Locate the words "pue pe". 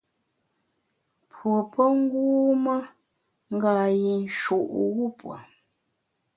1.29-1.83